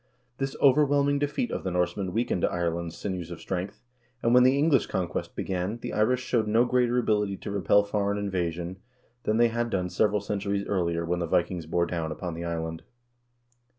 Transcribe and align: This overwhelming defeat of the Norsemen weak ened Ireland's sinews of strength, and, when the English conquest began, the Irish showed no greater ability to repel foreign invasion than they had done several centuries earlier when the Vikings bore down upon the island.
This 0.39 0.55
overwhelming 0.59 1.19
defeat 1.19 1.51
of 1.51 1.63
the 1.63 1.69
Norsemen 1.69 2.11
weak 2.11 2.29
ened 2.29 2.43
Ireland's 2.51 2.97
sinews 2.97 3.29
of 3.29 3.39
strength, 3.39 3.83
and, 4.23 4.33
when 4.33 4.41
the 4.41 4.57
English 4.57 4.87
conquest 4.87 5.35
began, 5.35 5.77
the 5.77 5.93
Irish 5.93 6.23
showed 6.23 6.47
no 6.47 6.65
greater 6.65 6.97
ability 6.97 7.37
to 7.37 7.51
repel 7.51 7.83
foreign 7.83 8.17
invasion 8.17 8.77
than 9.25 9.37
they 9.37 9.49
had 9.49 9.69
done 9.69 9.89
several 9.91 10.19
centuries 10.19 10.65
earlier 10.65 11.05
when 11.05 11.19
the 11.19 11.27
Vikings 11.27 11.67
bore 11.67 11.85
down 11.85 12.11
upon 12.11 12.33
the 12.33 12.43
island. 12.45 12.81